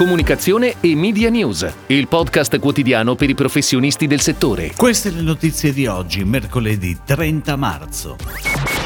Comunicazione 0.00 0.76
e 0.80 0.96
Media 0.96 1.28
News, 1.28 1.70
il 1.88 2.08
podcast 2.08 2.58
quotidiano 2.58 3.16
per 3.16 3.28
i 3.28 3.34
professionisti 3.34 4.06
del 4.06 4.22
settore. 4.22 4.72
Queste 4.74 5.10
le 5.10 5.20
notizie 5.20 5.74
di 5.74 5.86
oggi, 5.86 6.24
mercoledì 6.24 6.96
30 7.04 7.54
marzo. 7.56 8.16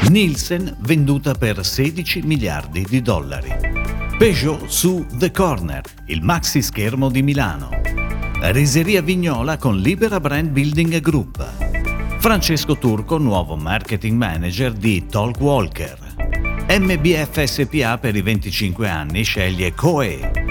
Nielsen 0.09 0.75
venduta 0.79 1.33
per 1.33 1.65
16 1.65 2.23
miliardi 2.23 2.85
di 2.85 3.01
dollari. 3.01 3.49
Peugeot 4.17 4.65
su 4.65 5.05
The 5.13 5.31
Corner, 5.31 5.81
il 6.07 6.21
maxi 6.21 6.61
schermo 6.61 7.09
di 7.09 7.21
Milano. 7.21 7.69
Riseria 8.51 9.01
Vignola 9.01 9.55
con 9.55 9.77
Libera 9.77 10.19
Brand 10.19 10.49
Building 10.49 10.99
Group. 10.99 12.17
Francesco 12.19 12.77
Turco, 12.77 13.17
nuovo 13.17 13.55
marketing 13.55 14.17
manager 14.17 14.73
di 14.73 15.05
Talk 15.05 15.39
Walker. 15.39 15.97
MBF 16.67 17.41
SPA 17.41 17.97
per 17.99 18.17
i 18.17 18.21
25 18.21 18.89
anni 18.89 19.23
sceglie 19.23 19.73
Coe. 19.73 20.44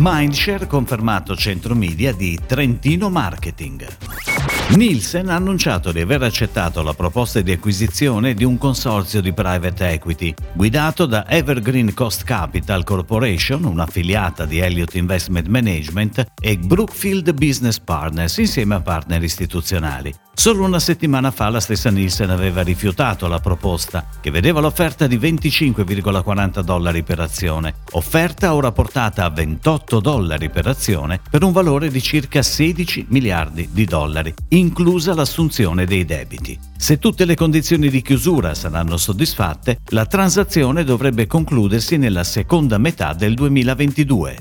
Mindshare 0.00 0.68
confermato 0.68 1.34
centro 1.34 1.74
media 1.74 2.12
di 2.12 2.38
Trentino 2.46 3.10
Marketing. 3.10 4.37
Nielsen 4.76 5.30
ha 5.30 5.34
annunciato 5.34 5.92
di 5.92 6.00
aver 6.00 6.22
accettato 6.22 6.82
la 6.82 6.92
proposta 6.92 7.40
di 7.40 7.52
acquisizione 7.52 8.34
di 8.34 8.44
un 8.44 8.58
consorzio 8.58 9.22
di 9.22 9.32
private 9.32 9.88
equity 9.88 10.34
guidato 10.52 11.06
da 11.06 11.26
Evergreen 11.26 11.94
Cost 11.94 12.22
Capital 12.24 12.84
Corporation, 12.84 13.64
un'affiliata 13.64 14.44
di 14.44 14.58
Elliott 14.58 14.94
Investment 14.94 15.46
Management, 15.48 16.32
e 16.38 16.58
Brookfield 16.58 17.32
Business 17.32 17.78
Partners 17.78 18.36
insieme 18.36 18.74
a 18.74 18.80
partner 18.80 19.22
istituzionali. 19.22 20.14
Solo 20.38 20.64
una 20.64 20.78
settimana 20.78 21.32
fa 21.32 21.48
la 21.48 21.58
stessa 21.58 21.90
Nielsen 21.90 22.30
aveva 22.30 22.62
rifiutato 22.62 23.26
la 23.26 23.40
proposta, 23.40 24.06
che 24.20 24.30
vedeva 24.30 24.60
l'offerta 24.60 25.08
di 25.08 25.18
25,40 25.18 26.60
dollari 26.60 27.02
per 27.02 27.18
azione, 27.18 27.74
offerta 27.92 28.54
ora 28.54 28.70
portata 28.70 29.24
a 29.24 29.30
28 29.30 29.98
dollari 29.98 30.48
per 30.48 30.68
azione 30.68 31.20
per 31.28 31.42
un 31.42 31.50
valore 31.50 31.90
di 31.90 32.00
circa 32.00 32.42
16 32.42 33.06
miliardi 33.08 33.70
di 33.72 33.84
dollari, 33.84 34.32
inclusa 34.58 35.14
l'assunzione 35.14 35.86
dei 35.86 36.04
debiti. 36.04 36.58
Se 36.76 36.98
tutte 36.98 37.24
le 37.24 37.34
condizioni 37.34 37.88
di 37.88 38.02
chiusura 38.02 38.54
saranno 38.54 38.96
soddisfatte, 38.96 39.78
la 39.88 40.06
transazione 40.06 40.84
dovrebbe 40.84 41.26
concludersi 41.26 41.96
nella 41.96 42.24
seconda 42.24 42.78
metà 42.78 43.14
del 43.14 43.34
2022. 43.34 44.36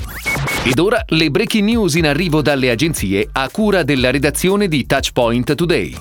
Ed 0.63 0.79
ora 0.79 1.03
le 1.07 1.29
breaking 1.29 1.63
news 1.63 1.95
in 1.95 2.07
arrivo 2.07 2.41
dalle 2.41 2.69
agenzie 2.69 3.29
a 3.31 3.49
cura 3.49 3.83
della 3.83 4.11
redazione 4.11 4.67
di 4.67 4.85
Touchpoint 4.85 5.55
Today. 5.55 5.95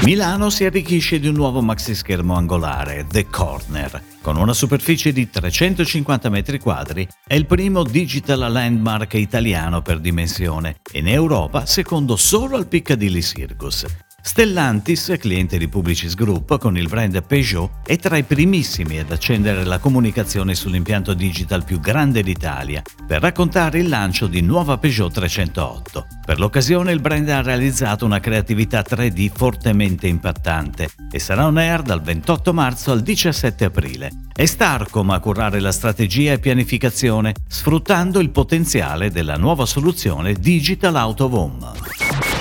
Milano 0.00 0.50
si 0.50 0.64
arricchisce 0.64 1.18
di 1.18 1.26
un 1.26 1.34
nuovo 1.34 1.62
maxischermo 1.62 2.34
angolare, 2.34 3.06
The 3.08 3.26
Corner. 3.28 4.02
Con 4.20 4.36
una 4.36 4.52
superficie 4.52 5.10
di 5.12 5.28
350 5.28 6.28
metri 6.28 6.60
quadri, 6.60 7.08
è 7.26 7.34
il 7.34 7.46
primo 7.46 7.82
digital 7.82 8.52
landmark 8.52 9.14
italiano 9.14 9.82
per 9.82 9.98
dimensione, 9.98 10.76
in 10.92 11.08
Europa 11.08 11.64
secondo 11.64 12.16
solo 12.16 12.56
al 12.56 12.66
Piccadilly 12.66 13.22
Circus. 13.22 14.05
Stellantis, 14.26 15.14
cliente 15.20 15.56
di 15.56 15.68
Publicis 15.68 16.16
Group 16.16 16.58
con 16.58 16.76
il 16.76 16.88
brand 16.88 17.22
Peugeot, 17.22 17.86
è 17.86 17.96
tra 17.96 18.16
i 18.16 18.24
primissimi 18.24 18.98
ad 18.98 19.12
accendere 19.12 19.62
la 19.62 19.78
comunicazione 19.78 20.56
sull'impianto 20.56 21.14
digital 21.14 21.64
più 21.64 21.78
grande 21.78 22.24
d'Italia 22.24 22.82
per 23.06 23.20
raccontare 23.20 23.78
il 23.78 23.88
lancio 23.88 24.26
di 24.26 24.40
nuova 24.40 24.78
Peugeot 24.78 25.12
308. 25.12 26.06
Per 26.26 26.40
l'occasione 26.40 26.90
il 26.90 27.00
brand 27.00 27.28
ha 27.28 27.40
realizzato 27.40 28.04
una 28.04 28.18
creatività 28.18 28.82
3D 28.82 29.30
fortemente 29.32 30.08
impattante 30.08 30.88
e 31.08 31.18
sarà 31.20 31.46
on 31.46 31.56
air 31.56 31.82
dal 31.82 32.02
28 32.02 32.52
marzo 32.52 32.90
al 32.90 33.02
17 33.02 33.64
aprile. 33.64 34.10
È 34.34 34.44
Starcom 34.44 35.08
a 35.10 35.20
curare 35.20 35.60
la 35.60 35.72
strategia 35.72 36.32
e 36.32 36.40
pianificazione, 36.40 37.32
sfruttando 37.46 38.18
il 38.18 38.30
potenziale 38.30 39.12
della 39.12 39.36
nuova 39.36 39.66
soluzione 39.66 40.34
Digital 40.34 40.96
Out 40.96 41.20
of 41.20 41.32
Home. 41.32 41.75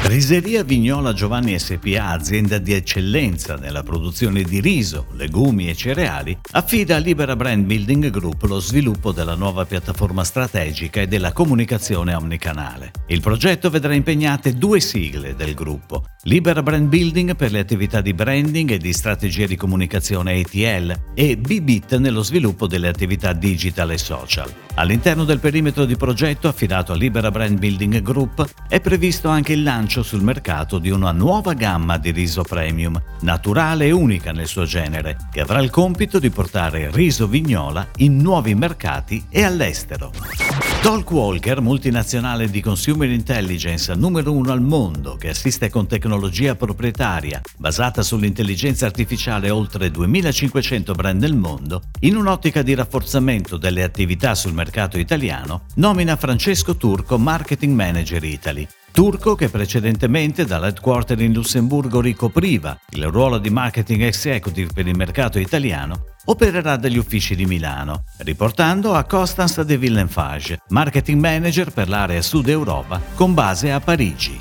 Riseria 0.07 0.63
Vignola 0.63 1.13
Giovanni 1.13 1.57
SPA, 1.57 2.09
azienda 2.09 2.59
di 2.59 2.73
eccellenza 2.73 3.55
nella 3.55 3.81
produzione 3.81 4.43
di 4.43 4.61
riso, 4.61 5.07
legumi 5.13 5.67
e 5.67 5.73
cereali, 5.73 6.37
affida 6.51 6.97
a 6.97 6.99
Libera 6.99 7.35
Brand 7.35 7.65
Building 7.65 8.11
Group 8.11 8.43
lo 8.43 8.59
sviluppo 8.59 9.11
della 9.11 9.33
nuova 9.33 9.65
piattaforma 9.65 10.23
strategica 10.23 11.01
e 11.01 11.07
della 11.07 11.33
comunicazione 11.33 12.13
omnicanale. 12.13 12.91
Il 13.07 13.19
progetto 13.19 13.71
vedrà 13.71 13.95
impegnate 13.95 14.53
due 14.53 14.79
sigle 14.79 15.35
del 15.35 15.55
gruppo, 15.55 16.03
Libera 16.27 16.63
Brand 16.63 16.87
Building 16.87 17.35
per 17.35 17.51
le 17.51 17.59
attività 17.59 18.01
di 18.01 18.11
branding 18.15 18.71
e 18.71 18.77
di 18.79 18.93
strategia 18.93 19.45
di 19.45 19.55
comunicazione 19.55 20.39
ATL 20.39 21.11
e 21.13 21.37
BBIT 21.37 21.97
nello 21.97 22.23
sviluppo 22.23 22.65
delle 22.65 22.87
attività 22.87 23.31
digital 23.31 23.91
e 23.91 23.99
social. 23.99 24.51
All'interno 24.73 25.23
del 25.23 25.39
perimetro 25.39 25.85
di 25.85 25.95
progetto 25.95 26.47
affidato 26.47 26.93
a 26.93 26.95
Libera 26.95 27.29
Brand 27.29 27.59
Building 27.59 28.01
Group 28.01 28.43
è 28.67 28.81
previsto 28.81 29.29
anche 29.29 29.53
il 29.53 29.61
lancio 29.61 30.01
sul 30.01 30.23
mercato 30.23 30.79
di 30.79 30.89
una 30.89 31.11
nuova 31.11 31.53
gamma 31.53 31.99
di 31.99 32.09
riso 32.09 32.41
premium, 32.41 32.99
naturale 33.19 33.85
e 33.85 33.91
unica 33.91 34.31
nel 34.31 34.47
suo 34.47 34.65
genere, 34.65 35.17
che 35.31 35.41
avrà 35.41 35.61
il 35.61 35.69
compito 35.69 36.17
di 36.17 36.31
portare 36.31 36.89
riso 36.91 37.27
vignola 37.27 37.87
in 37.97 38.17
nuovi 38.17 38.55
mercati 38.55 39.23
e 39.29 39.43
all'estero. 39.43 40.74
Talkwalker, 40.85 41.61
multinazionale 41.61 42.47
di 42.47 42.61
consumer 42.61 43.09
intelligence 43.09 43.91
numero 43.95 44.31
uno 44.31 44.51
al 44.51 44.61
mondo, 44.61 45.15
che 45.15 45.29
assiste 45.29 45.67
con 45.67 45.87
tecnologia 45.87 46.53
proprietaria 46.53 47.41
basata 47.57 48.03
sull'intelligenza 48.03 48.85
artificiale 48.85 49.49
oltre 49.49 49.89
2500 49.89 50.93
brand 50.93 51.19
nel 51.19 51.35
mondo, 51.35 51.81
in 52.01 52.15
un'ottica 52.15 52.61
di 52.61 52.75
rafforzamento 52.75 53.57
delle 53.57 53.81
attività 53.81 54.35
sul 54.35 54.53
mercato 54.53 54.99
italiano, 54.99 55.63
nomina 55.77 56.15
Francesco 56.17 56.75
Turco 56.75 57.17
Marketing 57.17 57.73
Manager 57.73 58.23
Italy, 58.23 58.67
turco 58.91 59.33
che 59.33 59.49
precedentemente 59.49 60.45
dall'headquarter 60.45 61.19
in 61.19 61.33
Lussemburgo 61.33 61.99
ricopriva 61.99 62.77
il 62.91 63.07
ruolo 63.07 63.39
di 63.39 63.49
marketing 63.49 64.03
executive 64.03 64.71
per 64.71 64.85
il 64.85 64.95
mercato 64.95 65.39
italiano, 65.39 66.13
opererà 66.25 66.75
dagli 66.77 66.97
uffici 66.97 67.35
di 67.35 67.45
Milano, 67.45 68.03
riportando 68.17 68.93
a 68.93 69.03
Constance 69.03 69.63
de 69.65 69.77
Villenfage, 69.77 70.59
marketing 70.69 71.19
manager 71.19 71.71
per 71.71 71.89
l'area 71.89 72.21
Sud 72.21 72.49
Europa 72.49 73.01
con 73.15 73.33
base 73.33 73.71
a 73.71 73.79
Parigi. 73.79 74.39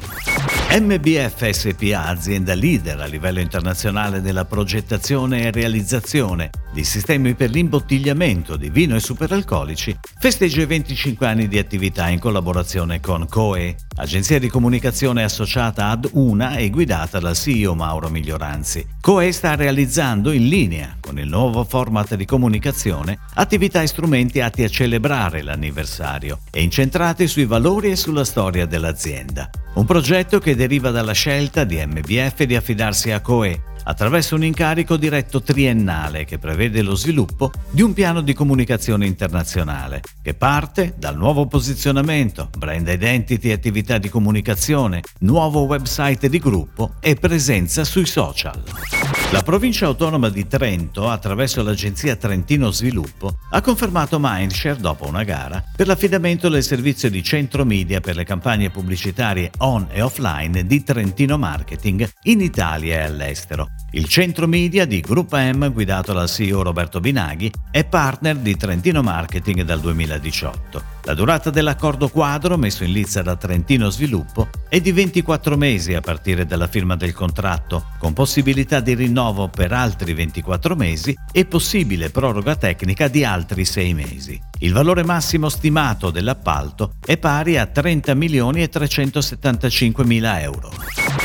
MBF 0.71 1.49
SPA, 1.51 2.07
azienda 2.07 2.55
leader 2.55 3.01
a 3.01 3.07
livello 3.07 3.39
internazionale 3.39 4.19
nella 4.19 4.45
progettazione 4.45 5.45
e 5.45 5.53
realizzazione 5.53 6.51
di 6.73 6.83
sistemi 6.83 7.35
per 7.35 7.51
l'imbottigliamento 7.51 8.57
di 8.57 8.71
vino 8.71 8.97
e 8.97 9.01
superalcolici, 9.01 9.97
festeggia 10.19 10.63
i 10.63 10.67
25 10.67 11.27
anni 11.29 11.47
di 11.47 11.59
attività 11.59 12.09
in 12.09 12.19
collaborazione 12.19 12.99
con 12.99 13.29
COE, 13.29 13.77
agenzia 13.99 14.41
di 14.41 14.49
comunicazione 14.49 15.23
associata 15.23 15.91
ad 15.91 16.09
Una 16.15 16.57
e 16.57 16.71
guidata 16.71 17.21
dal 17.21 17.37
CEO 17.37 17.77
Mauro 17.77 18.09
Miglioranzi. 18.09 18.85
COE 19.01 19.31
sta 19.31 19.55
realizzando 19.55 20.33
in 20.33 20.49
linea 20.49 20.97
con 21.05 21.19
il 21.19 21.29
nuovo 21.29 21.65
format 21.65 22.15
di 22.15 22.25
comunicazione 22.25 23.19
attività 23.35 23.83
e 23.83 23.87
strumenti 23.87 24.41
atti 24.41 24.63
a 24.63 24.69
celebrare 24.69 25.43
l'anniversario 25.43 26.39
e 26.51 26.63
incentrati 26.63 27.27
sui 27.27 27.45
valori 27.45 27.91
e 27.91 27.97
sulla 27.97 28.25
storia 28.25 28.65
dell'azienda. 28.65 29.51
Un 29.75 29.85
progetto 29.85 30.39
che 30.39 30.57
deriva 30.57 30.91
dalla 30.91 31.13
scelta 31.13 31.65
di 31.65 31.77
MBF 31.85 32.45
di 32.45 32.57
affidarsi 32.57 33.11
a 33.11 33.21
COE 33.21 33.73
attraverso 33.85 34.35
un 34.35 34.45
incarico 34.45 34.97
diretto 34.97 35.43
triennale 35.43 36.25
che 36.25 36.39
prevede 36.39 36.81
lo 36.81 36.95
sviluppo 36.95 37.51
di 37.71 37.83
un 37.83 37.93
piano 37.93 38.23
di 38.23 38.33
comunicazione 38.33 39.05
internazionale 39.05 40.01
che 40.23 40.33
parte 40.33 40.95
dal 40.97 41.17
nuovo 41.17 41.47
posizionamento, 41.47 42.49
brand 42.57 42.89
identity 42.89 43.51
e 43.51 43.53
attività 43.53 43.99
di 43.99 44.09
comunicazione, 44.09 45.03
nuovo 45.21 45.63
website 45.63 46.31
di 46.31 46.39
gruppo 46.39 46.95
e 47.01 47.15
presenza 47.15 47.85
sui 47.85 48.07
social. 48.07 49.24
La 49.35 49.43
provincia 49.43 49.87
autonoma 49.87 50.29
di 50.29 50.47
Trento, 50.47 51.11
attraverso 51.11 51.61
l'agenzia 51.65 52.15
Trentino 52.15 52.71
Sviluppo, 52.71 53.39
ha 53.51 53.61
confermato 53.61 54.19
Mindshare 54.21 54.79
dopo 54.79 55.09
una 55.09 55.25
gara 55.25 55.61
per 55.75 55.89
l'affidamento 55.89 56.49
del 56.49 56.63
servizio 56.63 57.11
di 57.11 57.21
centro 57.21 57.65
media 57.65 57.99
per 57.99 58.15
le 58.15 58.23
campagne 58.23 58.71
pubblicitarie 58.71 59.51
on 59.59 59.89
e 59.91 60.03
offline 60.03 60.65
di 60.65 60.85
Trentino 60.85 61.37
Marketing 61.37 62.09
in 62.23 62.43
Italia 62.43 63.01
e 63.01 63.03
all'estero. 63.03 63.67
Il 63.97 64.09
centro 64.09 64.49
media 64.49 64.87
di 64.87 64.99
Gruppo 64.99 65.37
M, 65.37 65.71
guidato 65.71 66.13
dal 66.13 66.29
CEO 66.29 66.63
Roberto 66.63 66.99
Binaghi, 66.99 67.49
è 67.71 67.85
partner 67.85 68.35
di 68.39 68.57
Trentino 68.57 69.03
Marketing 69.03 69.63
dal 69.63 69.79
2018. 69.79 70.83
La 71.05 71.15
durata 71.15 71.51
dell'accordo 71.51 72.09
quadro 72.09 72.57
messo 72.57 72.83
in 72.83 72.91
lizza 72.91 73.23
da 73.23 73.37
Trentino 73.37 73.91
Sviluppo 73.91 74.49
è 74.69 74.81
di 74.81 74.91
24 74.91 75.57
mesi 75.57 75.95
a 75.95 76.01
partire 76.01 76.45
dalla 76.45 76.67
firma 76.67 76.97
del 76.97 77.15
contratto, 77.15 77.91
con 78.01 78.15
possibilità 78.15 78.81
di 78.81 78.95
rinnovo 78.95 79.47
per 79.47 79.71
altri 79.71 80.13
24 80.13 80.75
mesi 80.75 81.17
e 81.31 81.45
possibile 81.45 82.11
proroga 82.11 82.57
tecnica 82.57 83.07
di 83.07 83.25
altri 83.25 83.65
6 83.65 83.95
mesi. 83.95 84.43
Il 84.59 84.73
valore 84.73 85.05
massimo 85.05 85.49
stimato 85.49 86.11
dell'appalto 86.11 86.95
è 87.05 87.17
pari 87.17 87.59
a 87.59 87.67
30 87.67 88.13
milioni 88.15 88.63
e 88.63 88.69
375 88.69 90.05
mila 90.05 90.43
euro. 90.43 90.73